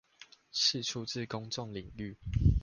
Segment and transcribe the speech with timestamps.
[0.51, 2.17] 釋出至公眾領域